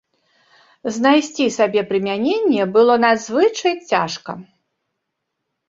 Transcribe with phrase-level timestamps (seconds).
[0.95, 4.31] Знайсці сабе прымяненне было надзвычай цяжка.